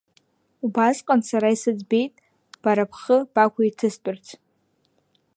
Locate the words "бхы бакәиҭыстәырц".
2.91-4.25